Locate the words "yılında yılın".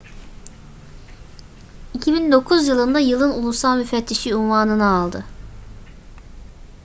2.67-3.29